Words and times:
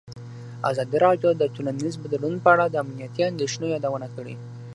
ازادي 0.71 0.97
راډیو 1.05 1.29
د 1.35 1.43
ټولنیز 1.55 1.93
بدلون 2.03 2.33
په 2.43 2.49
اړه 2.53 2.65
د 2.69 2.75
امنیتي 2.83 3.21
اندېښنو 3.31 3.65
یادونه 3.75 4.07
کړې. 4.15 4.35